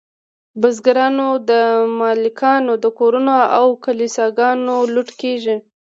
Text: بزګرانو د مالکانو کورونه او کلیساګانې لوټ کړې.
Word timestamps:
بزګرانو 0.61 1.27
د 1.49 1.51
مالکانو 1.99 2.73
کورونه 2.99 3.35
او 3.57 3.67
کلیساګانې 3.83 4.75
لوټ 4.93 5.09
کړې. 5.19 5.55